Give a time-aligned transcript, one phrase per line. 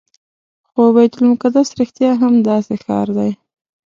[0.69, 3.31] خو بیت المقدس رښتیا هم داسې ښار دی.